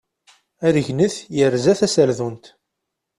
Aregnet 0.67 1.15
yerza 1.37 1.73
taserdunt. 1.79 2.45